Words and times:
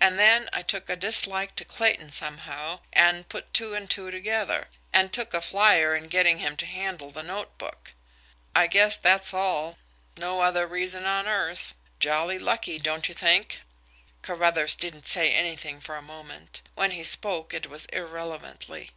And 0.00 0.18
then, 0.18 0.48
I 0.50 0.62
took 0.62 0.88
a 0.88 0.96
dislike 0.96 1.54
to 1.56 1.64
Clayton 1.66 2.10
somehow 2.10 2.80
and 2.90 3.28
put 3.28 3.52
two 3.52 3.74
and 3.74 3.90
two 3.90 4.10
together, 4.10 4.70
and 4.94 5.12
took 5.12 5.34
a 5.34 5.42
flyer 5.42 5.94
in 5.94 6.08
getting 6.08 6.38
him 6.38 6.56
to 6.56 6.64
handle 6.64 7.10
the 7.10 7.22
notebook. 7.22 7.92
I 8.56 8.66
guess 8.66 8.96
that's 8.96 9.34
all 9.34 9.76
no 10.16 10.40
other 10.40 10.66
reason 10.66 11.04
on 11.04 11.28
earth. 11.28 11.74
Jolly 12.00 12.38
lucky, 12.38 12.78
don't 12.78 13.10
you 13.10 13.14
think?" 13.14 13.60
Carruthers 14.22 14.74
didn't 14.74 15.06
say 15.06 15.32
anything 15.34 15.82
for 15.82 15.96
a 15.96 16.00
moment. 16.00 16.62
When 16.74 16.92
he 16.92 17.04
spoke, 17.04 17.52
it 17.52 17.66
was 17.66 17.84
irrelevantly. 17.92 18.92